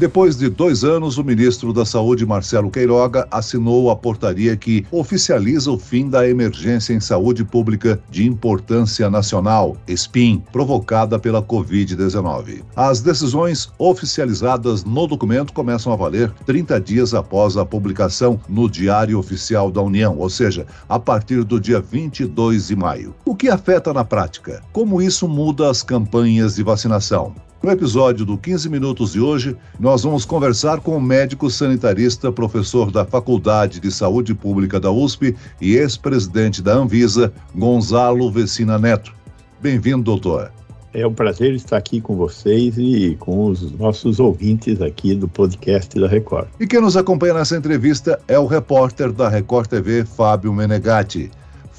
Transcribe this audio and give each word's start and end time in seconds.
Depois 0.00 0.34
de 0.34 0.48
dois 0.48 0.82
anos, 0.82 1.18
o 1.18 1.22
ministro 1.22 1.74
da 1.74 1.84
Saúde, 1.84 2.24
Marcelo 2.24 2.70
Queiroga, 2.70 3.28
assinou 3.30 3.90
a 3.90 3.96
portaria 3.96 4.56
que 4.56 4.86
oficializa 4.90 5.70
o 5.70 5.78
fim 5.78 6.08
da 6.08 6.26
emergência 6.26 6.94
em 6.94 7.00
saúde 7.00 7.44
pública 7.44 8.00
de 8.10 8.26
importância 8.26 9.10
nacional, 9.10 9.76
SPIN, 9.86 10.42
provocada 10.50 11.18
pela 11.18 11.42
Covid-19. 11.42 12.62
As 12.74 13.02
decisões 13.02 13.70
oficializadas 13.76 14.84
no 14.84 15.06
documento 15.06 15.52
começam 15.52 15.92
a 15.92 15.96
valer 15.96 16.32
30 16.46 16.80
dias 16.80 17.12
após 17.12 17.58
a 17.58 17.66
publicação 17.66 18.40
no 18.48 18.70
Diário 18.70 19.18
Oficial 19.18 19.70
da 19.70 19.82
União, 19.82 20.16
ou 20.16 20.30
seja, 20.30 20.66
a 20.88 20.98
partir 20.98 21.44
do 21.44 21.60
dia 21.60 21.78
22 21.78 22.68
de 22.68 22.74
maio. 22.74 23.14
O 23.22 23.36
que 23.36 23.50
afeta 23.50 23.92
na 23.92 24.02
prática? 24.02 24.62
Como 24.72 25.02
isso 25.02 25.28
muda 25.28 25.68
as 25.68 25.82
campanhas 25.82 26.54
de 26.54 26.62
vacinação? 26.62 27.34
No 27.62 27.70
episódio 27.70 28.24
do 28.24 28.38
15 28.38 28.70
Minutos 28.70 29.12
de 29.12 29.20
hoje, 29.20 29.54
nós 29.78 30.02
vamos 30.02 30.24
conversar 30.24 30.80
com 30.80 30.96
o 30.96 31.00
médico 31.00 31.50
sanitarista, 31.50 32.32
professor 32.32 32.90
da 32.90 33.04
Faculdade 33.04 33.80
de 33.80 33.90
Saúde 33.90 34.34
Pública 34.34 34.80
da 34.80 34.90
USP 34.90 35.36
e 35.60 35.76
ex-presidente 35.76 36.62
da 36.62 36.72
Anvisa, 36.72 37.30
Gonzalo 37.54 38.30
Vecina 38.32 38.78
Neto. 38.78 39.12
Bem-vindo, 39.60 40.02
doutor. 40.02 40.50
É 40.94 41.06
um 41.06 41.12
prazer 41.12 41.52
estar 41.52 41.76
aqui 41.76 42.00
com 42.00 42.16
vocês 42.16 42.78
e 42.78 43.14
com 43.20 43.44
os 43.44 43.70
nossos 43.72 44.18
ouvintes 44.18 44.80
aqui 44.80 45.14
do 45.14 45.28
podcast 45.28 46.00
da 46.00 46.08
Record. 46.08 46.48
E 46.58 46.66
quem 46.66 46.80
nos 46.80 46.96
acompanha 46.96 47.34
nessa 47.34 47.58
entrevista 47.58 48.18
é 48.26 48.38
o 48.38 48.46
repórter 48.46 49.12
da 49.12 49.28
Record 49.28 49.68
TV, 49.68 50.06
Fábio 50.06 50.50
Menegatti. 50.50 51.30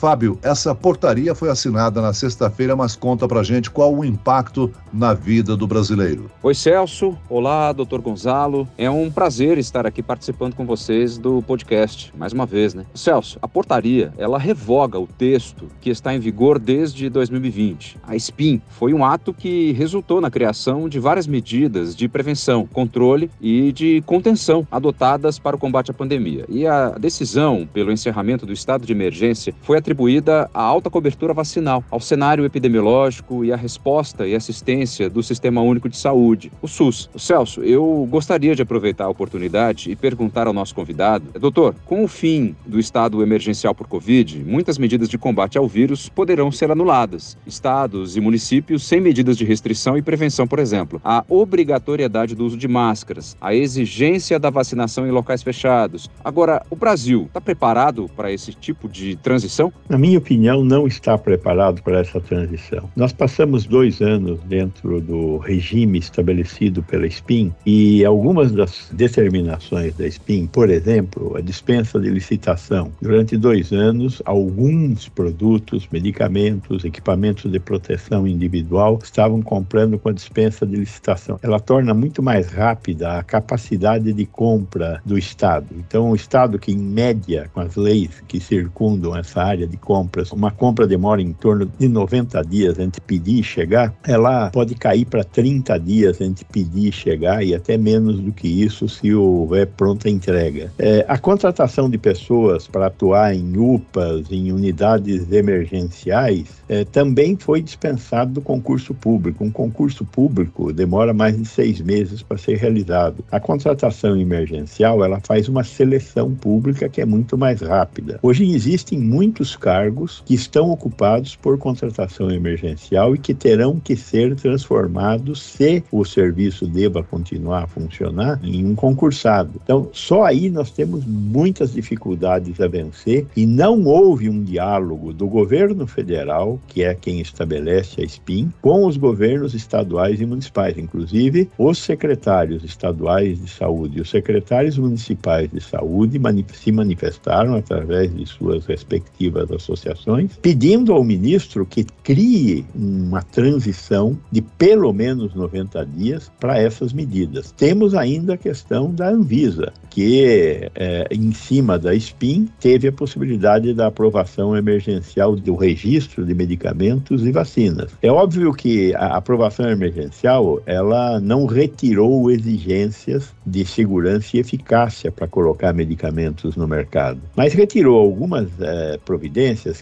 Fábio, 0.02 0.40
essa 0.42 0.74
portaria 0.74 1.36
foi 1.36 1.52
assinada 1.52 2.02
na 2.02 2.12
sexta-feira, 2.12 2.76
mas 2.76 2.96
conta 2.96 3.28
pra 3.28 3.44
gente 3.44 3.70
qual 3.70 3.94
o 3.94 4.04
impacto 4.04 4.74
na 4.92 5.14
vida 5.14 5.56
do 5.56 5.68
brasileiro. 5.68 6.26
Oi, 6.42 6.56
Celso. 6.56 7.16
Olá, 7.30 7.72
doutor 7.72 8.02
Gonzalo. 8.02 8.68
É 8.80 8.90
um 8.90 9.12
prazer 9.12 9.60
estar 9.60 9.86
aqui 9.86 10.02
participando 10.02 10.56
com 10.56 10.66
vocês 10.66 11.20
do 11.20 11.44
podcast, 11.44 12.12
mais 12.18 12.34
uma 12.34 12.48
vez, 12.48 12.74
né? 12.74 12.84
Celso, 12.96 13.38
a 13.44 13.48
portaria, 13.48 14.12
ela 14.18 14.40
revoga 14.40 14.98
o 14.98 15.06
texto 15.06 15.68
que 15.80 15.92
está 15.92 16.16
em 16.16 16.20
vigor 16.20 16.58
desde 16.58 17.08
2020. 17.08 18.00
A 18.02 18.16
SPIN 18.16 18.60
foi 18.70 18.96
um 18.96 19.06
ato 19.06 19.32
que 19.32 19.72
resultou 19.74 20.20
na 20.20 20.32
criação 20.32 20.90
de 20.90 20.98
várias 20.98 21.28
medidas 21.28 21.96
de 21.96 22.10
prevenção, 22.10 22.66
controle 22.66 23.30
e 23.40 23.72
de 23.72 24.02
contenção 24.08 24.68
adotadas 24.72 25.38
para 25.38 25.56
o 25.56 25.60
combate 25.60 25.92
à 25.92 25.94
pandemia. 25.94 26.46
E 26.50 26.66
a 26.66 26.90
decisão 26.90 27.70
pelo 27.72 27.92
encerramento 27.92 28.48
do 28.48 28.52
estado 28.52 28.84
de 28.84 28.94
emergência 28.94 29.54
foi 29.62 29.78
atribuída 29.78 29.91
atribuída 29.92 30.50
à 30.54 30.62
alta 30.62 30.90
cobertura 30.90 31.34
vacinal, 31.34 31.84
ao 31.92 32.00
cenário 32.00 32.46
epidemiológico 32.46 33.44
e 33.44 33.52
à 33.52 33.58
resposta 33.58 34.26
e 34.26 34.34
assistência 34.34 35.10
do 35.10 35.22
Sistema 35.22 35.62
Único 35.62 35.90
de 35.90 35.98
Saúde, 35.98 36.50
o 36.62 36.68
SUS. 36.68 37.10
O 37.14 37.20
Celso, 37.20 37.62
eu 37.62 38.08
gostaria 38.10 38.56
de 38.56 38.62
aproveitar 38.62 39.06
a 39.06 39.10
oportunidade 39.10 39.92
e 39.92 39.96
perguntar 39.96 40.48
ao 40.48 40.54
nosso 40.54 40.74
convidado, 40.74 41.26
doutor, 41.38 41.76
com 41.86 42.06
o 42.06 42.08
fim 42.08 42.56
do 42.66 42.80
estado 42.80 43.22
emergencial 43.22 43.76
por 43.76 43.88
Covid, 43.88 44.42
muitas 44.46 44.78
medidas 44.78 45.10
de 45.10 45.18
combate 45.18 45.58
ao 45.58 45.68
vírus 45.68 46.08
poderão 46.08 46.52
ser 46.52 46.72
anuladas. 46.72 47.38
Estados 47.46 48.16
e 48.16 48.22
municípios 48.22 48.88
sem 48.88 49.02
medidas 49.02 49.38
de 49.38 49.44
restrição 49.44 49.98
e 49.98 50.02
prevenção, 50.02 50.48
por 50.48 50.60
exemplo, 50.60 51.02
a 51.04 51.26
obrigatoriedade 51.28 52.34
do 52.34 52.46
uso 52.46 52.58
de 52.58 52.68
máscaras, 52.68 53.36
a 53.42 53.54
exigência 53.54 54.40
da 54.40 54.50
vacinação 54.50 55.06
em 55.06 55.12
locais 55.12 55.44
fechados. 55.44 56.10
Agora, 56.24 56.64
o 56.70 56.76
Brasil 56.78 57.26
está 57.26 57.42
preparado 57.42 58.10
para 58.16 58.32
esse 58.32 58.54
tipo 58.54 58.88
de 58.88 59.18
transição? 59.18 59.74
Na 59.90 59.98
minha 59.98 60.18
opinião, 60.18 60.64
não 60.64 60.88
está 60.88 61.18
preparado 61.18 61.82
para 61.82 62.00
essa 62.00 62.20
transição. 62.20 62.90
Nós 62.96 63.12
passamos 63.12 63.66
dois 63.66 64.02
anos 64.02 64.40
dentro 64.46 65.02
do 65.02 65.38
regime 65.38 66.00
estabelecido 66.00 66.82
pela 66.84 67.08
SPIN 67.08 67.54
e 67.66 68.06
algumas 68.06 68.52
das 68.52 68.90
determinações 68.92 69.96
da 69.96 70.08
SPIN, 70.10 70.48
por 70.48 70.70
exemplo, 70.70 71.36
a 71.36 71.42
dispensa 71.42 72.00
de 72.00 72.10
licitação. 72.10 72.92
Durante 73.02 73.38
dois 73.38 73.72
anos, 73.72 74.22
alguns 74.26 75.10
produtos, 75.10 75.88
medicamentos, 75.92 76.86
equipamentos 76.86 77.52
de 77.52 77.60
proteção 77.60 78.28
individual 78.28 79.00
estavam 79.04 79.42
comprando 79.42 79.98
com 80.00 80.10
a 80.10 80.14
dispensa 80.14 80.66
de 80.66 80.76
licitação. 80.76 81.40
Ela 81.42 81.60
torna 81.60 81.94
muito 81.94 82.22
mais 82.24 82.52
rápida 82.52 83.18
a 83.18 83.24
capacidade 83.24 84.14
de 84.14 84.26
compra 84.26 85.02
do 85.06 85.18
Estado. 85.18 85.68
Então, 85.78 86.12
o 86.12 86.16
Estado 86.16 86.60
que, 86.60 86.72
em 86.72 86.78
média, 86.78 87.50
com 87.54 87.60
as 87.60 87.76
leis 87.76 88.22
que 88.28 88.40
circundam 88.40 89.16
essa 89.16 89.42
área 89.42 89.68
de 89.72 89.78
compras, 89.78 90.32
uma 90.32 90.52
compra 90.52 90.86
demora 90.86 91.22
em 91.22 91.34
torno 91.34 91.72
de 91.80 91.88
90 91.88 92.42
dias 92.44 92.78
entre 92.78 93.02
pedir 93.02 93.40
e 93.40 93.44
chegar, 93.44 93.94
ela 94.06 94.50
pode 94.52 94.76
cair 94.76 95.06
para 95.06 95.24
30 95.24 95.78
dias 95.80 96.22
entre 96.22 96.46
pedir 96.46 96.90
e 96.90 96.92
chegar 96.92 97.44
e 97.44 97.56
até 97.56 97.78
menos 97.78 98.20
do 98.20 98.32
que 98.32 98.48
isso 98.48 98.88
se 98.88 99.14
houver 99.14 99.68
pronta 99.68 100.10
entrega. 100.10 100.72
É, 100.78 101.06
a 101.08 101.18
contratação 101.18 101.90
de 101.90 101.98
pessoas 101.98 102.68
para 102.68 102.88
atuar 102.88 103.34
em 103.34 103.58
UPAs, 103.58 104.32
em 104.32 104.52
unidades 104.52 105.32
emergenciais, 105.32 106.48
é, 106.68 106.86
também 106.86 107.36
foi 107.36 107.62
dispensado 107.62 108.34
do 108.34 108.42
concurso 108.42 108.94
público. 108.94 109.44
Um 109.44 109.52
concurso 109.52 110.06
público 110.06 110.72
demora 110.72 111.14
mais 111.14 111.38
de 111.38 111.46
seis 111.46 111.82
meses 111.82 112.22
para 112.22 112.38
ser 112.38 112.58
realizado. 112.58 113.24
A 113.32 113.40
contratação 113.40 114.16
emergencial 114.18 115.04
ela 115.04 115.20
faz 115.20 115.48
uma 115.48 115.64
seleção 115.64 116.34
pública 116.34 116.90
que 116.90 117.02
é 117.02 117.06
muito 117.06 117.38
mais 117.38 117.62
rápida. 117.62 118.20
Hoje 118.22 118.50
existem 118.52 119.00
muitos 119.00 119.51
cargos 119.56 120.22
que 120.26 120.34
estão 120.34 120.72
ocupados 120.72 121.36
por 121.36 121.58
contratação 121.58 122.30
emergencial 122.32 123.16
e 123.16 123.20
que 123.20 123.34
terão 123.34 123.80
que 123.80 123.96
ser 123.96 124.36
transformados 124.36 125.42
se 125.42 125.84
o 125.92 126.04
serviço 126.04 126.68
deva 126.68 127.04
continuar 127.04 127.64
a 127.64 127.68
funcionar 127.68 128.40
em 128.44 128.66
um 128.66 128.76
concursado. 128.76 129.52
Então, 129.64 129.90
só 129.92 130.24
aí 130.24 130.50
nós 130.50 130.72
temos 130.72 131.06
muitas 131.06 131.74
dificuldades 131.74 132.60
a 132.60 132.68
vencer 132.68 133.26
e 133.36 133.46
não 133.46 133.84
houve 133.86 134.30
um 134.30 134.44
diálogo 134.44 135.14
do 135.14 135.28
governo 135.28 135.88
federal, 135.88 136.60
que 136.68 136.84
é 136.84 136.94
quem 136.94 137.20
estabelece 137.20 138.02
a 138.02 138.06
SPIN, 138.06 138.52
com 138.62 138.86
os 138.86 138.98
governos 138.98 139.54
estaduais 139.54 140.20
e 140.22 140.26
municipais, 140.26 140.78
inclusive 140.78 141.50
os 141.58 141.78
secretários 141.78 142.64
estaduais 142.64 143.42
de 143.42 143.50
saúde 143.50 143.98
e 143.98 144.02
os 144.02 144.10
secretários 144.10 144.78
municipais 144.78 145.50
de 145.52 145.62
saúde 145.62 146.20
se 146.54 146.72
manifestaram 146.72 147.56
através 147.56 148.14
de 148.16 148.26
suas 148.26 148.66
respectivas 148.66 149.41
associações, 149.50 150.38
pedindo 150.42 150.94
ao 150.94 151.04
ministro 151.04 151.66
que 151.66 151.86
crie 152.04 152.66
uma 152.76 153.22
transição 153.22 154.18
de 154.32 154.42
pelo 154.42 154.92
menos 154.94 155.34
90 155.34 155.86
dias 155.86 156.32
para 156.40 156.58
essas 156.58 156.94
medidas. 156.94 157.52
Temos 157.52 157.96
ainda 157.96 158.34
a 158.34 158.38
questão 158.38 158.94
da 158.94 159.10
Anvisa, 159.10 159.74
que 159.90 160.70
é, 160.76 161.08
em 161.12 161.32
cima 161.32 161.80
da 161.80 161.96
SPIN 161.96 162.50
teve 162.60 162.88
a 162.88 162.92
possibilidade 162.92 163.74
da 163.74 163.88
aprovação 163.88 164.56
emergencial 164.56 165.36
do 165.36 165.56
registro 165.56 166.26
de 166.26 166.34
medicamentos 166.34 167.26
e 167.26 167.32
vacinas. 167.32 167.92
É 168.02 168.12
óbvio 168.12 168.54
que 168.54 168.94
a 168.96 169.18
aprovação 169.18 169.70
emergencial 169.70 170.62
ela 170.66 171.20
não 171.20 171.46
retirou 171.46 172.30
exigências 172.30 173.34
de 173.46 173.66
segurança 173.66 174.38
e 174.38 174.40
eficácia 174.40 175.12
para 175.12 175.28
colocar 175.28 175.74
medicamentos 175.74 176.56
no 176.56 176.68
mercado, 176.68 177.20
mas 177.36 177.54
retirou 177.54 178.00
algumas 178.00 178.48
é, 178.60 179.00
providências 179.04 179.31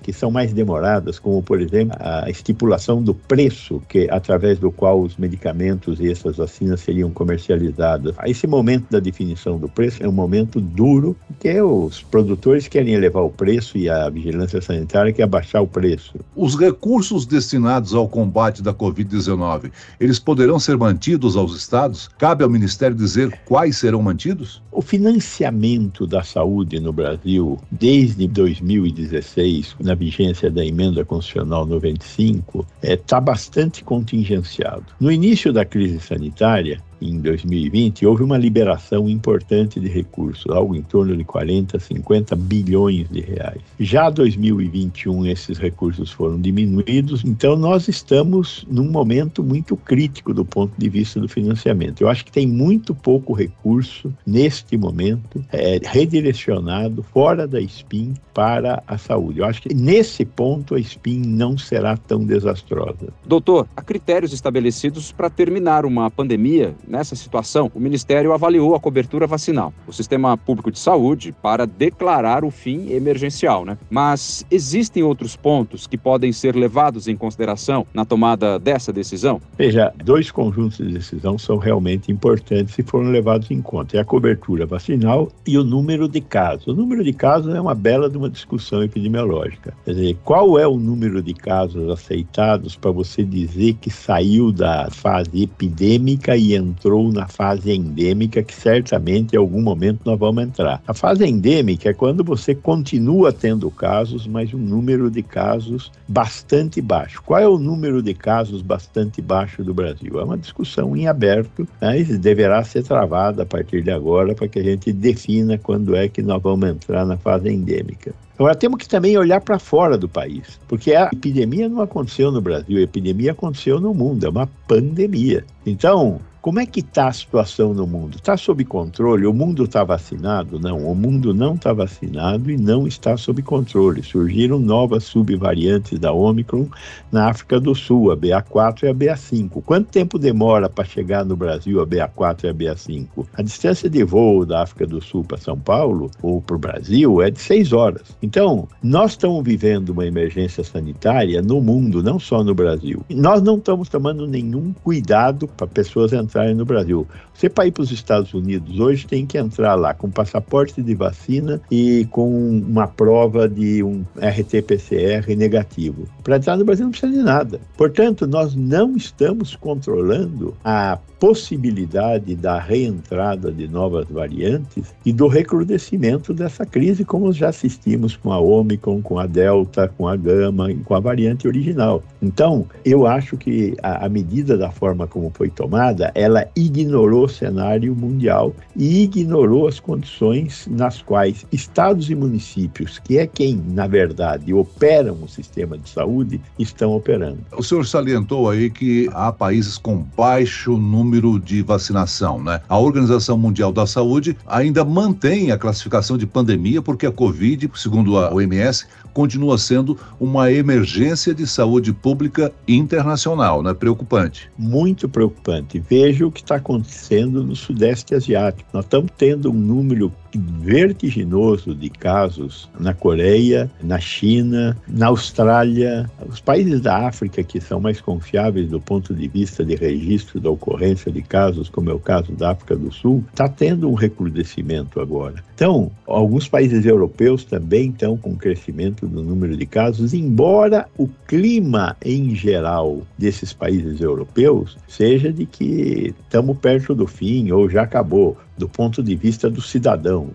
que 0.01 0.13
são 0.13 0.29
mais 0.29 0.53
demoradas, 0.53 1.17
como 1.17 1.41
por 1.41 1.59
exemplo 1.59 1.95
a 1.99 2.29
estipulação 2.29 3.01
do 3.01 3.13
preço 3.13 3.81
que 3.87 4.07
através 4.09 4.59
do 4.59 4.71
qual 4.71 5.01
os 5.01 5.17
medicamentos 5.17 5.99
e 5.99 6.11
essas 6.11 6.37
vacinas 6.37 6.81
seriam 6.81 7.09
comercializadas. 7.09 8.15
Esse 8.25 8.45
momento 8.45 8.85
da 8.91 8.99
definição 8.99 9.57
do 9.57 9.67
preço 9.67 10.03
é 10.03 10.07
um 10.07 10.11
momento 10.11 10.61
duro, 10.61 11.15
porque 11.27 11.59
os 11.61 12.01
produtores 12.01 12.67
querem 12.67 12.93
elevar 12.93 13.23
o 13.23 13.29
preço 13.29 13.77
e 13.77 13.89
a 13.89 14.09
vigilância 14.09 14.61
sanitária 14.61 15.11
quer 15.11 15.23
abaixar 15.23 15.61
o 15.61 15.67
preço. 15.67 16.13
Os 16.35 16.55
recursos 16.55 17.25
destinados 17.25 17.93
ao 17.93 18.07
combate 18.07 18.61
da 18.61 18.73
Covid-19, 18.73 19.71
eles 19.99 20.19
poderão 20.19 20.59
ser 20.59 20.77
mantidos 20.77 21.35
aos 21.35 21.55
estados? 21.55 22.07
Cabe 22.17 22.43
ao 22.43 22.49
Ministério 22.49 22.95
dizer 22.95 23.39
quais 23.45 23.77
serão 23.77 24.01
mantidos? 24.01 24.61
O 24.71 24.81
financiamento 24.81 26.05
da 26.05 26.23
saúde 26.23 26.79
no 26.79 26.93
Brasil, 26.93 27.57
desde 27.71 28.27
2016, 28.27 29.38
na 29.79 29.95
vigência 29.95 30.49
da 30.49 30.65
emenda 30.65 31.05
constitucional 31.05 31.65
95, 31.65 32.65
está 32.81 32.93
é, 32.93 32.95
tá 32.95 33.21
bastante 33.21 33.83
contingenciado. 33.83 34.85
No 34.99 35.11
início 35.11 35.53
da 35.53 35.65
crise 35.65 35.99
sanitária, 35.99 36.81
em 37.01 37.19
2020, 37.19 38.05
houve 38.05 38.23
uma 38.23 38.37
liberação 38.37 39.07
importante 39.09 39.79
de 39.79 39.87
recursos, 39.87 40.51
algo 40.51 40.75
em 40.75 40.81
torno 40.81 41.15
de 41.15 41.23
40, 41.23 41.79
50 41.79 42.35
bilhões 42.35 43.07
de 43.09 43.21
reais. 43.21 43.61
Já 43.79 44.09
2021, 44.09 45.25
esses 45.27 45.57
recursos 45.57 46.11
foram 46.11 46.39
diminuídos, 46.39 47.23
então 47.25 47.55
nós 47.55 47.87
estamos 47.87 48.65
num 48.69 48.89
momento 48.89 49.43
muito 49.43 49.75
crítico 49.75 50.33
do 50.33 50.45
ponto 50.45 50.73
de 50.77 50.89
vista 50.89 51.19
do 51.19 51.27
financiamento. 51.27 52.01
Eu 52.01 52.09
acho 52.09 52.25
que 52.25 52.31
tem 52.31 52.47
muito 52.47 52.93
pouco 52.93 53.33
recurso 53.33 54.13
neste 54.25 54.77
momento 54.77 55.43
é, 55.51 55.79
redirecionado 55.83 57.03
fora 57.03 57.47
da 57.47 57.59
SPIN 57.61 58.13
para 58.33 58.83
a 58.87 58.97
saúde. 58.97 59.39
Eu 59.39 59.45
acho 59.45 59.61
que 59.61 59.73
nesse 59.73 60.25
ponto 60.25 60.75
a 60.75 60.79
SPIN 60.79 61.21
não 61.25 61.57
será 61.57 61.97
tão 61.97 62.25
desastrosa. 62.25 63.13
Doutor, 63.25 63.67
há 63.75 63.81
critérios 63.81 64.33
estabelecidos 64.33 65.11
para 65.11 65.29
terminar 65.29 65.85
uma 65.85 66.09
pandemia. 66.09 66.75
Nessa 66.89 67.15
situação, 67.15 67.71
o 67.75 67.79
Ministério 67.79 68.33
avaliou 68.33 68.73
a 68.73 68.79
cobertura 68.79 69.27
vacinal, 69.27 69.71
o 69.87 69.93
sistema 69.93 70.35
público 70.35 70.71
de 70.71 70.79
saúde, 70.79 71.31
para 71.39 71.67
declarar 71.67 72.43
o 72.43 72.49
fim 72.49 72.91
emergencial, 72.91 73.63
né? 73.63 73.77
Mas 73.91 74.43
existem 74.49 75.03
outros 75.03 75.35
pontos 75.35 75.85
que 75.85 75.99
podem 75.99 76.33
ser 76.33 76.55
levados 76.55 77.07
em 77.07 77.15
consideração 77.15 77.85
na 77.93 78.05
tomada 78.05 78.57
dessa 78.57 78.91
decisão? 78.91 79.39
Veja, 79.55 79.93
dois 80.03 80.31
conjuntos 80.31 80.79
de 80.79 80.91
decisão 80.91 81.37
são 81.37 81.57
realmente 81.57 82.11
importantes 82.11 82.79
e 82.79 82.81
foram 82.81 83.11
levados 83.11 83.51
em 83.51 83.61
conta: 83.61 83.95
é 83.95 83.99
a 83.99 84.05
cobertura 84.05 84.65
vacinal 84.65 85.31
e 85.45 85.59
o 85.59 85.63
número 85.63 86.07
de 86.07 86.21
casos. 86.21 86.65
O 86.65 86.73
número 86.73 87.03
de 87.03 87.13
casos 87.13 87.53
é 87.53 87.61
uma 87.61 87.75
bela 87.75 88.09
de 88.09 88.17
uma 88.17 88.31
discussão 88.31 88.81
epidemiológica. 88.81 89.75
Quer 89.85 89.91
dizer, 89.91 90.17
qual 90.23 90.57
é 90.57 90.67
o 90.67 90.77
número 90.77 91.21
de 91.21 91.35
casos 91.35 91.87
aceitados 91.87 92.75
para 92.75 92.89
você 92.89 93.23
dizer 93.23 93.75
que 93.75 93.91
saiu 93.91 94.51
da 94.51 94.89
fase 94.89 95.43
epidêmica 95.43 96.35
e 96.35 96.55
entrou 96.55 96.78
na 97.13 97.27
fase 97.27 97.71
endêmica, 97.71 98.41
que 98.41 98.53
certamente 98.53 99.33
em 99.33 99.37
algum 99.37 99.61
momento 99.61 100.01
nós 100.05 100.17
vamos 100.17 100.43
entrar. 100.43 100.81
A 100.87 100.93
fase 100.93 101.25
endêmica 101.25 101.89
é 101.89 101.93
quando 101.93 102.23
você 102.23 102.55
continua 102.55 103.33
tendo 103.33 103.69
casos, 103.69 104.27
mas 104.27 104.53
um 104.53 104.57
número 104.57 105.09
de 105.09 105.21
casos 105.21 105.91
bastante 106.07 106.81
baixo. 106.81 107.21
Qual 107.25 107.39
é 107.39 107.47
o 107.47 107.59
número 107.59 108.01
de 108.01 108.13
casos 108.13 108.61
bastante 108.61 109.21
baixo 109.21 109.63
do 109.63 109.73
Brasil? 109.73 110.19
É 110.19 110.23
uma 110.23 110.37
discussão 110.37 110.95
em 110.95 111.07
aberto, 111.07 111.67
mas 111.81 112.09
né, 112.09 112.17
deverá 112.17 112.63
ser 112.63 112.83
travada 112.83 113.43
a 113.43 113.45
partir 113.45 113.81
de 113.81 113.91
agora 113.91 114.33
para 114.33 114.47
que 114.47 114.59
a 114.59 114.63
gente 114.63 114.91
defina 114.91 115.57
quando 115.57 115.95
é 115.95 116.07
que 116.07 116.21
nós 116.21 116.41
vamos 116.41 116.69
entrar 116.69 117.05
na 117.05 117.17
fase 117.17 117.49
endêmica. 117.49 118.13
Agora, 118.39 118.55
temos 118.55 118.77
que 118.77 118.87
também 118.87 119.17
olhar 119.17 119.41
para 119.41 119.59
fora 119.59 119.97
do 119.97 120.07
país, 120.07 120.61
porque 120.65 120.95
a 120.95 121.09
epidemia 121.11 121.67
não 121.67 121.81
aconteceu 121.81 122.31
no 122.31 122.39
Brasil, 122.39 122.77
a 122.77 122.81
epidemia 122.83 123.33
aconteceu 123.33 123.81
no 123.81 123.93
mundo, 123.93 124.25
é 124.25 124.29
uma 124.29 124.47
pandemia. 124.65 125.43
Então, 125.65 126.21
como 126.41 126.59
é 126.59 126.65
que 126.65 126.79
está 126.79 127.09
a 127.09 127.13
situação 127.13 127.73
no 127.73 127.85
mundo? 127.85 128.15
Está 128.15 128.37
sob 128.37 128.63
controle? 128.63 129.27
O 129.27 129.33
mundo 129.33 129.65
está 129.65 129.83
vacinado? 129.83 130.57
Não, 130.57 130.77
o 130.89 130.95
mundo 130.95 131.33
não 131.33 131.55
está 131.55 131.73
vacinado 131.73 132.49
e 132.49 132.57
não 132.57 132.87
está 132.87 133.17
sob 133.17 133.41
controle. 133.41 134.01
Surgiram 134.01 134.57
novas 134.57 135.03
subvariantes 135.03 135.99
da 135.99 136.13
Omicron 136.13 136.67
na 137.11 137.29
África 137.29 137.59
do 137.59 137.75
Sul, 137.75 138.11
a 138.11 138.17
BA4 138.17 138.83
e 138.83 138.87
a 138.87 138.93
BA5. 138.93 139.61
Quanto 139.65 139.89
tempo 139.89 140.17
demora 140.17 140.69
para 140.69 140.85
chegar 140.85 141.25
no 141.25 141.35
Brasil 141.35 141.81
a 141.81 141.85
BA4 141.85 142.45
e 142.45 142.47
a 142.47 142.53
BA5? 142.53 143.25
A 143.33 143.41
distância 143.41 143.89
de 143.89 144.03
voo 144.05 144.45
da 144.45 144.63
África 144.63 144.87
do 144.87 145.01
Sul 145.01 145.25
para 145.25 145.37
São 145.37 145.59
Paulo 145.59 146.09
ou 146.21 146.41
para 146.41 146.55
o 146.55 146.59
Brasil 146.59 147.21
é 147.21 147.29
de 147.29 147.39
seis 147.39 147.73
horas. 147.73 148.15
Então, 148.23 148.67
nós 148.81 149.11
estamos 149.11 149.43
vivendo 149.43 149.89
uma 149.89 150.05
emergência 150.05 150.63
sanitária 150.63 151.41
no 151.41 151.59
mundo, 151.59 152.01
não 152.01 152.17
só 152.17 152.43
no 152.43 152.55
Brasil. 152.55 153.03
Nós 153.09 153.41
não 153.41 153.57
estamos 153.57 153.89
tomando 153.89 154.25
nenhum 154.25 154.71
cuidado 154.71 155.45
para 155.45 155.67
pessoas 155.67 156.13
entrarem 156.13 156.29
no 156.55 156.65
Brasil. 156.65 157.07
Você 157.33 157.49
para 157.49 157.67
ir 157.67 157.71
para 157.71 157.83
os 157.83 157.91
Estados 157.91 158.33
Unidos 158.33 158.79
hoje 158.79 159.07
tem 159.07 159.25
que 159.25 159.37
entrar 159.37 159.75
lá 159.75 159.93
com 159.93 160.09
passaporte 160.09 160.81
de 160.81 160.95
vacina 160.95 161.61
e 161.71 162.07
com 162.11 162.29
uma 162.49 162.87
prova 162.87 163.47
de 163.47 163.83
um 163.83 164.03
RT-PCR 164.17 165.35
negativo. 165.37 166.07
Para 166.23 166.37
entrar 166.37 166.57
no 166.57 166.65
Brasil 166.65 166.85
não 166.85 166.91
precisa 166.91 167.11
de 167.11 167.23
nada. 167.23 167.59
Portanto, 167.77 168.27
nós 168.27 168.55
não 168.55 168.95
estamos 168.95 169.55
controlando 169.55 170.55
a 170.63 170.97
possibilidade 171.19 172.33
da 172.35 172.59
reentrada 172.59 173.51
de 173.51 173.67
novas 173.67 174.07
variantes 174.09 174.95
e 175.05 175.11
do 175.11 175.27
recrudescimento 175.27 176.33
dessa 176.33 176.65
crise, 176.65 177.03
como 177.03 177.31
já 177.33 177.49
assistimos 177.49 178.15
com 178.15 178.31
a 178.31 178.39
Omicron, 178.39 179.01
com 179.01 179.19
a 179.19 179.25
Delta, 179.25 179.89
com 179.97 180.07
a 180.07 180.15
Gama 180.15 180.71
e 180.71 180.77
com 180.77 180.95
a 180.95 180.99
variante 180.99 181.47
original. 181.47 182.01
Então, 182.21 182.65
eu 182.85 183.05
acho 183.05 183.35
que 183.37 183.75
a, 183.83 184.05
a 184.05 184.09
medida 184.09 184.57
da 184.57 184.71
forma 184.71 185.07
como 185.07 185.29
foi 185.33 185.49
tomada, 185.49 186.11
ela 186.19 186.45
ignorou 186.53 187.23
o 187.25 187.29
cenário 187.29 187.95
mundial 187.95 188.53
e 188.75 189.03
ignorou 189.03 189.67
as 189.67 189.79
condições 189.79 190.67
nas 190.69 191.01
quais 191.01 191.45
estados 191.49 192.09
e 192.09 192.15
municípios, 192.15 192.99
que 192.99 193.17
é 193.17 193.25
quem, 193.25 193.63
na 193.69 193.87
verdade, 193.87 194.53
operam 194.53 195.17
o 195.21 195.29
sistema 195.29 195.77
de 195.77 195.89
saúde, 195.89 196.41
estão 196.57 196.91
operando. 196.91 197.39
O 197.57 197.63
senhor 197.63 197.85
salientou 197.85 198.49
aí 198.49 198.69
que 198.69 199.09
há 199.13 199.31
países 199.31 199.77
com 199.77 200.03
baixo 200.17 200.77
número 200.77 201.39
de 201.39 201.61
vacinação. 201.61 202.43
Né? 202.43 202.59
A 202.67 202.77
Organização 202.77 203.37
Mundial 203.37 203.71
da 203.71 203.87
Saúde 203.87 204.35
ainda 204.45 204.83
mantém 204.83 205.51
a 205.51 205.57
classificação 205.57 206.17
de 206.17 206.27
pandemia 206.27 206.81
porque 206.81 207.05
a 207.05 207.11
Covid, 207.11 207.71
segundo 207.75 208.17
a 208.17 208.33
OMS, 208.33 208.85
continua 209.13 209.57
sendo 209.57 209.97
uma 210.19 210.51
emergência 210.51 211.33
de 211.33 211.45
saúde 211.47 211.93
pública 211.93 212.51
internacional, 212.67 213.61
né? 213.61 213.73
Preocupante. 213.73 214.49
Muito 214.57 215.07
preocupante. 215.07 215.79
Veja 215.79 216.25
o 216.25 216.31
que 216.31 216.41
está 216.41 216.55
acontecendo 216.55 217.43
no 217.43 217.55
Sudeste 217.55 218.15
Asiático. 218.15 218.69
Nós 218.73 218.85
estamos 218.85 219.11
tendo 219.17 219.49
um 219.51 219.53
número 219.53 220.11
vertiginoso 220.37 221.73
de 221.73 221.89
casos 221.89 222.69
na 222.79 222.93
Coreia, 222.93 223.69
na 223.81 223.99
China, 223.99 224.77
na 224.87 225.07
Austrália, 225.07 226.09
os 226.27 226.39
países 226.39 226.81
da 226.81 227.07
África 227.07 227.43
que 227.43 227.59
são 227.59 227.79
mais 227.79 227.99
confiáveis 228.01 228.69
do 228.69 228.79
ponto 228.79 229.13
de 229.13 229.27
vista 229.27 229.63
de 229.63 229.75
registro 229.75 230.39
da 230.39 230.49
ocorrência 230.49 231.11
de 231.11 231.21
casos, 231.21 231.69
como 231.69 231.89
é 231.89 231.93
o 231.93 231.99
caso 231.99 232.31
da 232.33 232.51
África 232.51 232.75
do 232.75 232.91
Sul, 232.91 233.23
está 233.29 233.47
tendo 233.47 233.89
um 233.89 233.93
recrudescimento 233.93 234.99
agora. 234.99 235.43
Então, 235.55 235.91
alguns 236.07 236.47
países 236.47 236.85
europeus 236.85 237.43
também 237.43 237.89
estão 237.89 238.15
com 238.15 238.35
crescimento 238.35 239.07
do 239.07 239.21
número 239.21 239.57
de 239.57 239.65
casos, 239.65 240.13
embora 240.13 240.87
o 240.97 241.07
clima 241.27 241.97
em 242.03 242.33
geral 242.33 243.01
desses 243.17 243.51
países 243.51 243.99
europeus 243.99 244.77
seja 244.87 245.33
de 245.33 245.45
que 245.45 246.13
estamos 246.23 246.57
perto 246.57 246.95
do 246.95 247.07
fim 247.07 247.51
ou 247.51 247.69
já 247.69 247.83
acabou 247.83 248.37
do 248.59 248.67
ponto 248.67 249.01
de 249.01 249.15
vista 249.15 249.49
dos 249.49 249.69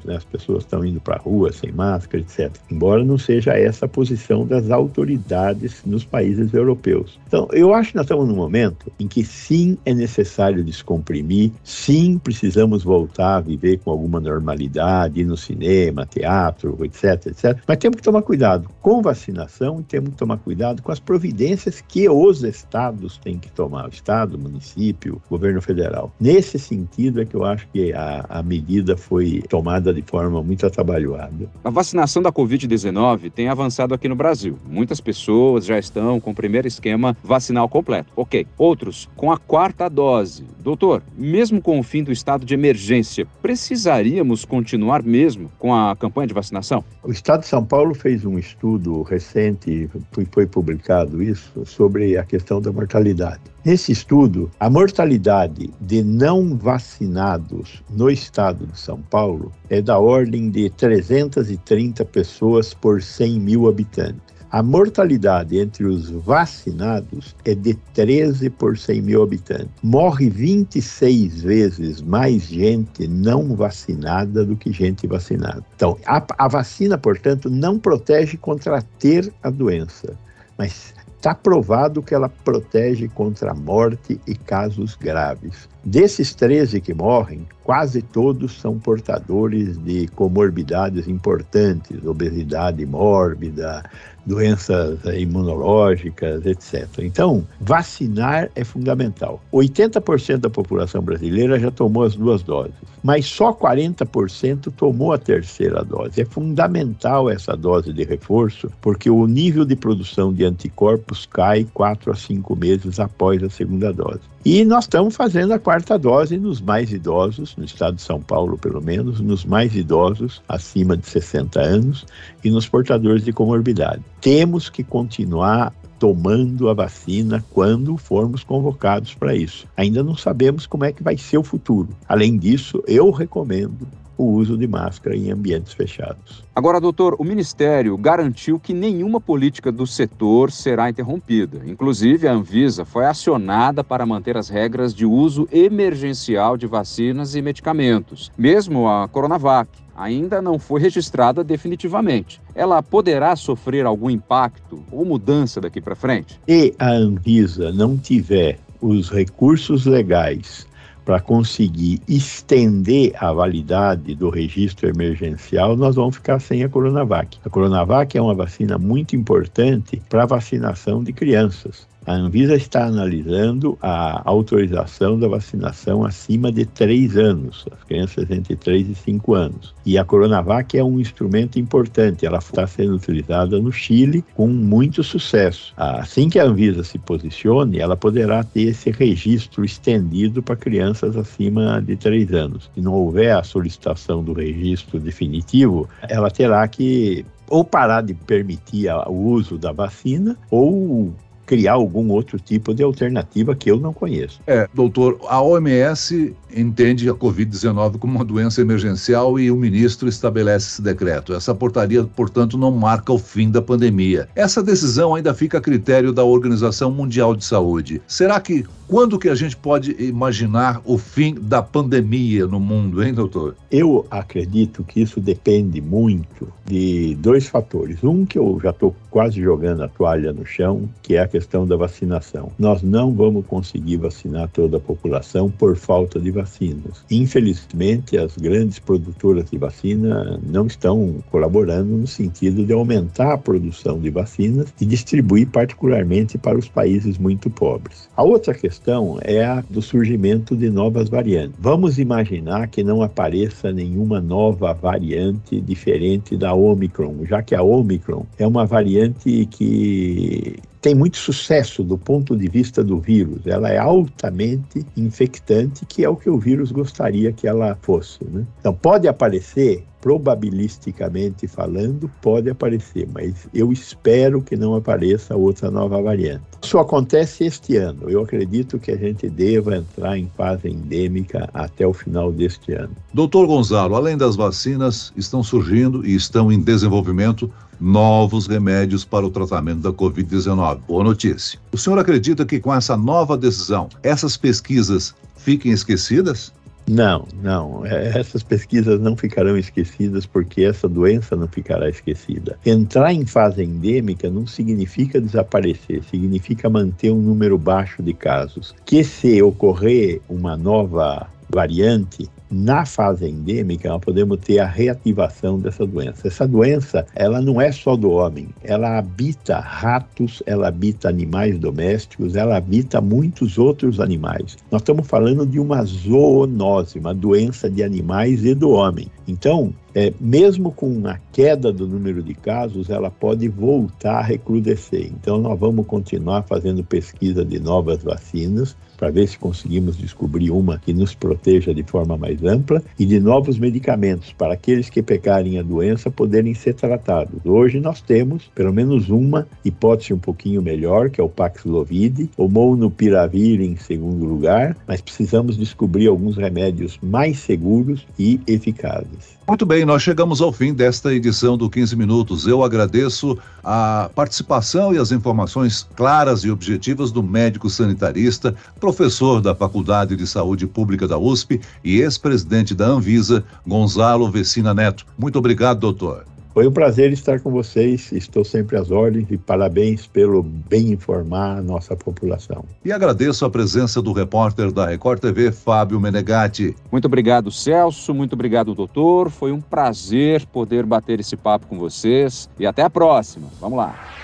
né? 0.05 0.17
as 0.17 0.25
pessoas 0.25 0.65
estão 0.65 0.85
indo 0.85 1.01
para 1.01 1.17
a 1.17 1.19
rua 1.19 1.53
sem 1.53 1.71
máscara, 1.73 2.23
etc. 2.23 2.51
Embora 2.71 3.05
não 3.05 3.19
seja 3.19 3.53
essa 3.53 3.87
a 3.87 3.89
posição 3.89 4.47
das 4.47 4.71
autoridades 4.71 5.83
nos 5.85 6.05
países 6.05 6.53
europeus. 6.55 7.19
Então, 7.27 7.49
eu 7.53 7.75
acho 7.75 7.91
que 7.91 7.97
nós 7.97 8.05
estamos 8.05 8.29
num 8.29 8.37
momento 8.37 8.91
em 8.99 9.07
que 9.07 9.25
sim 9.25 9.77
é 9.85 9.93
necessário 9.93 10.65
descomprimir, 10.65 11.53
sim 11.63 12.19
precisamos 12.19 12.83
voltar 12.83 13.37
a 13.37 13.41
viver 13.41 13.79
com 13.79 13.91
alguma 13.91 14.21
normalidade, 14.21 15.21
ir 15.21 15.25
no 15.25 15.37
cinema, 15.37 16.07
teatro, 16.07 16.79
etc, 16.85 17.27
etc. 17.27 17.59
Mas 17.67 17.77
temos 17.79 17.97
que 17.97 18.03
tomar 18.03 18.23
cuidado 18.23 18.69
com 18.81 19.03
vacinação 19.03 19.81
e 19.81 19.83
temos 19.83 20.11
que 20.11 20.17
tomar 20.17 20.39
cuidado 20.39 20.83
com 20.83 20.93
as 20.93 21.01
providências 21.01 21.83
que 21.87 22.09
os 22.09 22.43
estados 22.43 23.19
têm 23.19 23.39
que 23.39 23.51
tomar, 23.51 23.87
o 23.87 23.93
estado, 23.93 24.37
o 24.37 24.39
município, 24.39 25.21
o 25.27 25.31
governo 25.31 25.61
federal. 25.61 26.13
Nesse 26.21 26.59
sentido 26.59 27.21
é 27.21 27.25
que 27.25 27.35
eu 27.35 27.45
acho 27.45 27.67
que 27.69 27.93
a 27.93 28.15
a, 28.29 28.43
medida 28.43 28.97
foi 28.97 29.43
tomada 29.49 29.74
de 29.81 30.03
forma 30.03 30.43
muito 30.43 30.67
atabalhoada. 30.67 31.49
A 31.63 31.71
vacinação 31.71 32.23
da 32.23 32.33
Covid-19 32.33 33.31
tem 33.31 33.49
avançado 33.49 33.95
aqui 33.95 34.09
no 34.09 34.15
Brasil. 34.15 34.59
Muitas 34.67 35.01
pessoas 35.01 35.65
já 35.65 35.79
estão 35.79 36.21
com 36.21 36.31
o 36.31 36.35
primeiro 36.35 36.69
esquema 36.69 37.17
vacinal 37.23 37.69
completo. 37.69 38.13
Ok. 38.17 38.47
Outros 38.57 39.09
com 39.17 39.33
a 39.33 39.39
quarta 39.39 39.89
dose. 39.89 40.45
Doutor, 40.61 41.03
mesmo 41.17 41.61
com 41.61 41.79
o 41.79 41.83
fim 41.83 42.03
do 42.03 42.11
estado 42.11 42.47
de 42.47 42.55
emergência, 42.55 43.27
precisaríamos 43.43 44.45
continuar 44.45 45.03
mesmo 45.03 45.51
com 45.59 45.75
a 45.75 45.95
campanha 45.95 46.27
de 46.27 46.35
vacinação? 46.35 46.83
O 47.03 47.13
Estado 47.13 47.41
de 47.41 47.47
São 47.47 47.65
Paulo 47.65 47.95
fez 47.95 48.25
um 48.25 48.39
estudo 48.39 49.03
recente, 49.03 49.91
foi 50.31 50.47
publicado 50.47 51.23
isso, 51.23 51.65
sobre 51.67 52.17
a 52.17 52.25
questão 52.25 52.61
da 52.61 52.73
mortalidade. 52.73 53.43
Nesse 53.65 53.93
estudo, 53.93 54.51
a 54.61 54.69
mortalidade 54.69 55.71
de 55.81 56.03
não 56.03 56.55
vacinados 56.57 57.83
no 57.89 58.11
estado 58.11 58.67
de 58.67 58.79
São 58.79 59.01
Paulo 59.01 59.53
é 59.71 59.81
da 59.81 59.99
ordem 59.99 60.51
de 60.51 60.71
330 60.71 62.05
pessoas 62.05 62.75
por 62.75 63.03
100 63.03 63.41
mil 63.41 63.69
habitantes. 63.69 64.35
A 64.55 64.63
mortalidade 64.63 65.59
entre 65.59 65.85
os 65.85 66.11
vacinados 66.11 67.35
é 67.45 67.57
de 67.57 67.75
13 67.93 68.51
por 68.51 68.79
100 68.79 69.03
mil 69.03 69.21
habitantes. 69.21 69.69
Morre 69.83 70.31
26 70.31 71.43
vezes 71.43 72.01
mais 72.01 72.45
gente 72.45 73.09
não 73.09 73.57
vacinada 73.57 74.45
do 74.45 74.55
que 74.55 74.73
gente 74.73 75.09
vacinada. 75.09 75.65
Então, 75.75 75.99
a, 76.07 76.25
a 76.39 76.47
vacina, 76.47 76.97
portanto, 76.97 77.51
não 77.51 77.81
protege 77.81 78.37
contra 78.37 78.81
ter 79.01 79.33
a 79.43 79.51
doença, 79.51 80.17
mas 80.57 80.95
Está 81.25 81.35
provado 81.35 82.03
que 82.03 82.15
ela 82.15 82.29
protege 82.29 83.09
contra 83.09 83.53
a 83.53 83.55
morte 83.55 84.21
e 84.27 84.35
casos 84.35 84.95
graves. 84.95 85.67
Desses 85.83 86.35
13 86.35 86.83
que 86.83 86.93
morrem, 86.93 87.49
quase 87.63 88.03
todos 88.03 88.61
são 88.61 88.79
portadores 88.79 89.83
de 89.83 90.07
comorbidades 90.09 91.09
importantes, 91.09 92.05
obesidade 92.05 92.85
mórbida, 92.85 93.83
doenças 94.27 94.99
imunológicas, 95.17 96.45
etc. 96.47 96.89
Então, 96.99 97.47
vacinar 97.61 98.51
é 98.55 98.65
fundamental. 98.65 99.43
80% 99.53 100.39
da 100.39 100.51
população 100.51 101.03
brasileira 101.03 101.59
já 101.59 101.71
tomou 101.71 102.05
as 102.05 102.15
duas 102.15 102.43
doses, 102.43 102.75
mas 103.03 103.27
só 103.27 103.53
40% 103.53 104.73
tomou 104.77 105.13
a 105.13 105.19
terceira 105.19 105.85
dose. 105.85 106.21
É 106.21 106.25
fundamental 106.25 107.31
essa 107.31 107.57
dose 107.57 107.93
de 107.93 108.05
reforço, 108.05 108.71
porque 108.81 109.11
o 109.11 109.27
nível 109.27 109.65
de 109.65 109.77
produção 109.77 110.33
de 110.33 110.45
anticorpos 110.45 111.27
cai 111.27 111.67
4 111.75 112.13
a 112.13 112.15
5 112.15 112.57
meses 112.57 113.01
após 113.01 113.43
a 113.43 113.51
segunda 113.51 113.93
dose. 113.93 114.21
E 114.45 114.63
nós 114.63 114.85
estamos 114.85 115.17
fazendo 115.17 115.55
a 115.55 115.59
quarta 115.59 115.99
dose 115.99 116.37
nos 116.37 116.61
mais 116.61 116.93
idosos, 116.93 117.57
no 117.57 117.65
estado 117.65 117.97
de 117.97 118.03
São 118.03 118.21
Paulo, 118.21 118.59
pelo 118.59 118.83
menos, 118.83 119.19
nos 119.19 119.43
mais 119.43 119.75
idosos 119.75 120.43
acima 120.47 120.99
de 120.99 121.07
60 121.07 121.59
anos 121.61 122.05
e 122.45 122.51
nos 122.51 122.69
portadores 122.69 123.25
de 123.25 123.33
comorbidade. 123.33 124.03
Temos 124.25 124.71
que 124.71 124.83
continuar 124.83 125.71
tomando 125.99 126.71
a 126.71 126.73
vacina 126.73 127.45
quando 127.51 127.95
formos 127.99 128.43
convocados 128.43 129.13
para 129.13 129.37
isso. 129.37 129.67
Ainda 129.77 130.03
não 130.03 130.17
sabemos 130.17 130.67
como 130.67 130.83
é 130.87 130.93
que 130.95 131.03
vai 131.03 131.19
ser 131.19 131.37
o 131.37 131.43
futuro. 131.43 131.91
Além 132.09 132.39
disso, 132.39 132.83
eu 132.87 133.11
recomendo 133.11 133.87
o 134.17 134.25
uso 134.25 134.57
de 134.57 134.67
máscara 134.67 135.17
em 135.17 135.31
ambientes 135.31 135.73
fechados. 135.73 136.45
Agora, 136.55 136.81
doutor, 136.81 137.17
o 137.19 137.25
Ministério 137.25 137.97
garantiu 137.97 138.61
que 138.61 138.73
nenhuma 138.73 139.21
política 139.21 139.73
do 139.73 139.87
setor 139.87 140.51
será 140.51 140.89
interrompida. 140.89 141.63
Inclusive, 141.67 142.29
a 142.29 142.33
Anvisa 142.33 142.85
foi 142.85 143.07
acionada 143.07 143.83
para 143.83 144.07
manter 144.07 144.37
as 144.37 144.49
regras 144.49 144.95
de 144.95 145.05
uso 145.05 145.49
emergencial 145.53 146.57
de 146.57 146.67
vacinas 146.67 147.35
e 147.35 147.43
medicamentos, 147.43 148.31
mesmo 148.37 148.89
a 148.89 149.09
Coronavac 149.09 149.69
ainda 149.97 150.43
não 150.43 150.59
foi 150.59 150.81
registrada 150.81 151.45
definitivamente. 151.45 152.41
Ela 152.55 152.83
poderá 152.83 153.37
sofrer 153.37 153.87
algum 153.87 154.11
impacto 154.11 154.83
ou 154.91 155.05
mudança 155.05 155.61
daqui 155.61 155.81
para 155.81 155.95
frente? 155.95 156.41
E 156.49 156.75
a 156.79 156.91
Anvisa 156.91 157.73
não 157.73 157.97
tiver 157.97 158.59
os 158.81 159.09
recursos 159.09 159.87
legais 159.87 160.67
para 161.05 161.21
conseguir 161.21 162.01
estender 162.09 163.13
a 163.23 163.33
validade 163.33 164.15
do 164.15 164.31
registro 164.31 164.89
emergencial, 164.89 165.77
nós 165.77 165.97
vamos 165.97 166.17
ficar 166.17 166.41
sem 166.41 166.65
a 166.65 166.69
Coronavac. 166.69 167.39
A 167.45 167.51
Coronavac 167.51 168.17
é 168.17 168.23
uma 168.23 168.35
vacina 168.35 168.79
muito 168.79 169.15
importante 169.15 170.03
para 170.09 170.23
a 170.23 170.27
vacinação 170.27 171.03
de 171.03 171.13
crianças. 171.13 171.87
A 172.07 172.13
Anvisa 172.15 172.55
está 172.55 172.85
analisando 172.85 173.79
a 173.81 174.21
autorização 174.29 175.19
da 175.19 175.27
vacinação 175.27 176.05
acima 176.05 176.53
de 176.53 176.67
3 176.67 177.17
anos, 177.17 177.65
as 177.73 177.83
crianças 177.85 178.31
entre 178.31 178.57
3 178.57 178.91
e 178.91 178.95
5 178.95 179.35
anos. 179.35 179.75
E 179.87 179.97
a 179.97 180.05
Coronavac 180.05 180.77
é 180.77 180.85
um 180.85 181.01
instrumento 181.01 181.59
importante, 181.59 182.27
ela 182.27 182.39
está 182.39 182.67
sendo 182.67 182.97
utilizada 182.97 183.59
no 183.59 183.73
Chile 183.73 184.23
com 184.35 184.47
muito 184.49 185.03
sucesso. 185.03 185.73
Assim 185.77 186.29
que 186.29 186.39
a 186.39 186.45
Anvisa 186.45 186.85
se 186.85 186.99
posicione, 186.99 187.79
ela 187.79 187.97
poderá 187.97 188.45
ter 188.45 188.65
esse 188.65 188.91
registro 188.91 189.65
estendido 189.65 190.43
para 190.43 190.57
crianças 190.57 191.17
acima 191.17 191.81
de 191.81 191.97
3 191.97 192.33
anos. 192.35 192.71
Se 192.75 192.83
não 192.83 192.93
houver 192.93 193.35
a 193.35 193.43
solicitação 193.43 194.23
do 194.23 194.35
registro 194.35 195.01
definitivo, 195.01 195.89
ela 196.09 196.31
terá 196.31 196.69
que 196.69 197.25
ou 197.49 197.65
parar 197.65 198.01
de 198.01 198.15
permitir 198.15 198.89
o 199.07 199.13
uso 199.13 199.59
da 199.59 199.71
vacina 199.71 200.37
ou 200.51 201.15
criar 201.47 201.75
algum 201.75 202.11
outro 202.11 202.39
tipo 202.39 202.75
de 202.75 202.83
alternativa 202.83 203.55
que 203.55 203.71
eu 203.71 203.79
não 203.79 203.93
conheço. 203.93 204.41
É, 204.47 204.69
doutor, 204.73 205.19
a 205.29 205.43
OMS 205.43 206.35
entende 206.57 207.09
a 207.09 207.15
Covid-19 207.15 207.99
como 207.99 208.17
uma 208.17 208.25
doença 208.25 208.61
emergencial 208.61 209.39
e 209.39 209.51
o 209.51 209.57
ministro 209.57 210.09
estabelece 210.09 210.69
esse 210.69 210.83
decreto. 210.83 211.35
Essa 211.35 211.55
portaria, 211.55 212.05
portanto, 212.05 212.57
não 212.57 212.71
marca 212.71 213.13
o 213.13 213.19
fim 213.19 213.51
da 213.51 213.61
pandemia. 213.61 214.29
Essa 214.35 214.63
decisão 214.63 215.15
ainda 215.15 215.35
fica 215.35 215.59
a 215.59 215.61
critério 215.61 216.13
da 216.13 216.25
Organização 216.25 216.91
Mundial 216.91 217.35
de 217.35 217.45
Saúde. 217.45 218.01
Será 218.07 218.41
que 218.41 218.65
quando 218.87 219.19
que 219.19 219.29
a 219.29 219.35
gente 219.35 219.57
pode 219.57 219.97
imaginar 219.99 220.81
o 220.85 220.99
fim 220.99 221.35
da 221.35 221.63
pandemia 221.63 222.47
no 222.47 222.61
mundo, 222.61 223.03
hein, 223.03 223.15
doutor? 223.15 223.57
Eu 223.71 224.07
acredito 224.11 224.85
que 224.85 225.01
isso 225.01 225.21
depende 225.21 225.81
muito 225.81 226.53
de 226.67 227.15
dois 227.17 227.49
fatores. 227.49 228.05
Um 228.05 228.27
que 228.27 228.39
eu 228.39 228.59
já 228.63 228.71
estou 228.71 228.95
quase 229.11 229.41
jogando 229.41 229.83
a 229.83 229.89
toalha 229.89 230.33
no 230.33 230.45
chão, 230.45 230.89
que 231.03 231.15
é 231.15 231.21
a 231.21 231.29
questão 231.35 231.67
da 231.67 231.77
vacinação. 231.77 232.53
Nós 232.57 232.81
não 232.81 233.13
vamos 233.13 233.45
conseguir 233.45 233.97
vacinar 233.97 234.49
toda 234.51 234.77
a 234.77 234.81
população 234.81 235.51
por 235.51 235.75
falta 235.75 236.21
de 236.21 236.31
vacinas. 236.31 237.05
Infelizmente, 237.11 238.17
as 238.17 238.37
grandes 238.37 238.79
produtoras 238.79 239.51
de 239.51 239.59
vacina 239.59 240.39
não 240.47 240.69
estão 240.69 241.17
colaborando 241.33 241.97
no 241.97 242.07
sentido 242.07 242.65
de 242.65 242.73
aumentar 242.73 243.33
a 243.33 243.39
produção 243.39 243.99
de 243.99 244.11
vacinas 244.11 244.73
e 244.81 244.87
distribuir 244.87 245.49
particularmente 245.49 246.39
para 246.39 246.57
os 246.57 246.69
países 246.69 247.19
muito 247.19 247.51
pobres. 247.51 248.09
A 248.17 248.23
outra 248.23 248.55
questão 248.55 249.19
é 249.21 249.45
a 249.45 249.61
do 249.69 249.83
surgimento 249.83 250.55
de 250.55 250.71
novas 250.71 251.09
variantes. 251.09 251.57
Vamos 251.59 251.99
imaginar 251.99 252.69
que 252.69 252.85
não 252.85 253.03
apareça 253.03 253.73
nenhuma 253.73 254.21
nova 254.21 254.73
variante 254.73 255.61
diferente 255.61 256.37
da 256.37 256.55
Omicron, 256.55 257.25
já 257.25 257.43
que 257.43 257.57
a 257.57 257.63
Omicron 257.63 258.25
é 258.39 258.47
uma 258.47 258.65
variante 258.65 259.47
que 259.51 260.63
tem 260.85 260.95
muito 260.95 261.17
sucesso 261.17 261.83
do 261.83 261.97
ponto 261.97 262.37
de 262.37 262.47
vista 262.47 262.85
do 262.85 263.01
vírus. 263.01 263.47
Ela 263.47 263.71
é 263.71 263.79
altamente 263.79 264.85
infectante, 264.95 265.87
que 265.87 266.05
é 266.05 266.09
o 266.11 266.15
que 266.15 266.29
o 266.29 266.39
vírus 266.39 266.71
gostaria 266.71 267.33
que 267.33 267.49
ela 267.49 267.75
fosse. 267.81 268.23
Né? 268.23 268.45
Então, 268.61 268.75
pode 268.75 269.09
aparecer 269.09 269.83
probabilisticamente 270.05 271.49
falando, 271.49 272.11
pode 272.21 272.51
aparecer, 272.51 273.09
mas 273.11 273.49
eu 273.55 273.73
espero 273.73 274.43
que 274.43 274.55
não 274.55 274.75
apareça 274.75 275.35
outra 275.35 275.71
nova 275.71 276.03
variante. 276.03 276.43
Isso 276.63 276.79
acontece 276.79 277.45
este 277.45 277.79
ano. 277.79 278.11
Eu 278.11 278.21
acredito 278.21 278.79
que 278.79 278.91
a 278.91 278.97
gente 278.99 279.31
deva 279.31 279.79
entrar 279.79 280.19
em 280.19 280.31
fase 280.37 280.69
endêmica 280.69 281.49
até 281.55 281.87
o 281.87 281.95
final 281.95 282.31
deste 282.31 282.73
ano. 282.73 282.91
Doutor 283.15 283.47
Gonzalo, 283.47 283.95
além 283.95 284.19
das 284.19 284.37
vacinas, 284.37 285.11
estão 285.17 285.43
surgindo 285.43 286.07
e 286.07 286.15
estão 286.15 286.53
em 286.53 286.61
desenvolvimento 286.61 287.51
novos 287.81 288.47
remédios 288.47 289.05
para 289.05 289.27
o 289.27 289.31
tratamento 289.31 289.81
da 289.81 289.93
Covid-19. 289.93 290.81
Boa 290.87 291.05
notícia. 291.05 291.59
O 291.73 291.79
senhor 291.79 291.99
acredita 291.99 292.45
que 292.45 292.61
com 292.61 292.75
essa 292.75 292.97
nova 292.97 293.37
decisão, 293.37 293.89
essas 294.03 294.37
pesquisas 294.37 295.15
fiquem 295.37 295.73
esquecidas? 295.73 296.53
Não, 296.87 297.27
não. 297.43 297.85
É, 297.87 298.19
essas 298.19 298.43
pesquisas 298.43 299.01
não 299.01 299.17
ficarão 299.17 299.57
esquecidas 299.57 300.27
porque 300.27 300.63
essa 300.63 300.89
doença 300.89 301.35
não 301.35 301.49
ficará 301.49 301.89
esquecida. 301.89 302.59
Entrar 302.65 303.13
em 303.13 303.25
fase 303.25 303.63
endêmica 303.63 304.31
não 304.31 304.47
significa 304.47 305.21
desaparecer, 305.21 306.03
significa 306.11 306.69
manter 306.69 307.11
um 307.11 307.21
número 307.21 307.57
baixo 307.57 308.03
de 308.03 308.13
casos. 308.13 308.75
Que 308.85 309.03
se 309.03 309.43
ocorrer 309.43 310.21
uma 310.29 310.57
nova 310.57 311.27
variante, 311.49 312.29
na 312.55 312.87
fase 312.87 313.27
endêmica, 313.29 313.89
nós 313.89 314.01
podemos 314.01 314.39
ter 314.39 314.61
a 314.61 314.67
reativação 314.67 315.59
dessa 315.59 315.85
doença. 315.85 316.29
Essa 316.29 316.47
doença, 316.47 317.05
ela 317.15 317.41
não 317.41 317.61
é 317.61 317.73
só 317.73 317.97
do 317.97 318.13
homem, 318.13 318.49
ela 318.63 318.97
habita 318.97 319.59
ratos, 319.59 320.41
ela 320.47 320.69
habita 320.69 321.09
animais 321.09 321.59
domésticos, 321.59 322.37
ela 322.37 322.57
habita 322.57 323.01
muitos 323.01 323.59
outros 323.59 323.99
animais. 323.99 324.57
Nós 324.71 324.83
estamos 324.83 325.07
falando 325.07 325.45
de 325.45 325.59
uma 325.59 325.85
zoonose, 325.85 326.99
uma 327.01 327.13
doença 327.13 327.69
de 327.69 327.83
animais 327.83 328.45
e 328.45 328.55
do 328.55 328.71
homem. 328.71 329.09
Então, 329.27 329.75
é, 329.95 330.13
mesmo 330.21 330.71
com 330.73 331.07
a 331.07 331.19
queda 331.33 331.73
do 331.73 331.87
número 331.87 332.23
de 332.23 332.35
casos, 332.35 332.91
ela 332.91 333.11
pode 333.11 333.49
voltar 333.49 334.19
a 334.19 334.23
recrudescer. 334.23 335.07
Então, 335.07 335.39
nós 335.39 335.59
vamos 335.59 335.87
continuar 335.87 336.43
fazendo 336.43 336.85
pesquisa 336.85 337.45
de 337.45 337.59
novas 337.59 338.03
vacinas 338.03 338.77
para 338.97 339.11
ver 339.11 339.29
se 339.29 339.39
conseguimos 339.39 339.97
descobrir 339.97 340.51
uma 340.51 340.79
que 340.79 340.93
nos 340.93 341.15
proteja 341.15 341.75
de 341.75 341.83
forma 341.83 342.17
mais 342.17 342.44
ampla 342.47 342.83
e 342.99 343.05
de 343.05 343.21
novos 343.21 343.59
medicamentos 343.59 344.33
para 344.33 344.55
aqueles 344.55 344.91
que 344.91 345.03
pecarem 345.03 345.59
a 345.59 345.63
doença 345.63 346.11
poderem 346.11 346.55
ser 346.55 346.75
tratados. 346.75 347.41
Hoje 347.45 347.81
nós 347.81 348.01
temos 348.01 348.51
pelo 348.55 348.73
menos 348.73 349.09
uma 349.09 349.47
hipótese 349.65 350.13
um 350.13 350.19
pouquinho 350.19 350.63
melhor, 350.63 351.11
que 351.11 351.21
é 351.21 351.25
o 351.25 351.29
Paxlovid, 351.29 352.31
o 352.37 352.49
Molnupiravir 352.49 353.61
em 353.61 353.77
segundo 353.77 354.25
lugar, 354.25 354.77
mas 354.87 355.01
precisamos 355.01 355.57
descobrir 355.57 356.07
alguns 356.07 356.37
remédios 356.37 356.99
mais 357.03 357.39
seguros 357.39 358.07
e 358.19 358.41
eficazes. 358.47 359.35
Muito 359.47 359.67
bem, 359.67 359.85
nós 359.85 360.03
chegamos 360.03 360.41
ao 360.41 360.51
fim 360.51 360.73
desta 360.73 361.13
edição 361.13 361.59
do 361.59 361.69
15 361.69 361.95
Minutos. 361.97 362.47
Eu 362.47 362.63
agradeço 362.63 363.39
a 363.63 364.11
participação 364.15 364.95
e 364.95 364.99
as 364.99 365.13
informações 365.13 365.87
claras 365.95 366.45
e 366.45 366.51
objetivas 366.51 367.13
do 367.13 367.23
médico 367.23 367.69
sanitarista, 367.69 368.55
professor 368.81 369.43
da 369.43 369.55
Faculdade 369.55 370.17
de 370.17 370.27
Saúde 370.27 370.67
Pública 370.67 371.07
da 371.07 371.19
USP 371.19 371.61
e 371.85 372.01
ex-presidente 372.01 372.34
da 372.43 372.87
Anvisa, 372.87 373.45
Gonzalo 373.67 374.31
Vecina 374.31 374.75
Neto. 374.75 375.07
Muito 375.19 375.39
obrigado, 375.39 375.79
doutor. 375.79 376.25
Foi 376.55 376.69
um 376.69 376.73
prazer 376.73 377.13
estar 377.13 377.41
com 377.41 377.51
vocês, 377.51 378.13
estou 378.13 378.45
sempre 378.45 378.77
às 378.77 378.93
ordens 378.93 379.27
e 379.29 379.37
parabéns 379.37 380.07
pelo 380.07 380.41
bem 380.41 380.93
informar 380.93 381.59
a 381.59 381.61
nossa 381.61 381.97
população. 381.97 382.65
E 382.85 382.93
agradeço 382.93 383.45
a 383.45 383.51
presença 383.51 384.01
do 384.01 384.13
repórter 384.13 384.71
da 384.71 384.87
Record 384.87 385.19
TV, 385.19 385.51
Fábio 385.51 385.99
Menegatti. 385.99 386.77
Muito 386.93 387.07
obrigado, 387.07 387.51
Celso, 387.51 388.15
muito 388.15 388.35
obrigado, 388.35 388.73
doutor. 388.73 389.31
Foi 389.31 389.51
um 389.51 389.61
prazer 389.61 390.47
poder 390.47 390.87
bater 390.87 391.19
esse 391.19 391.37
papo 391.37 391.67
com 391.67 391.77
vocês 391.77 392.49
e 392.57 392.65
até 392.65 392.83
a 392.83 392.91
próxima. 392.91 393.49
Vamos 393.61 393.77
lá. 393.77 394.24